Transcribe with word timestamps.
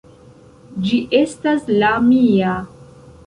Ĝi 0.85 1.01
estas 1.19 1.69
la 1.83 1.91
mia. 2.09 2.55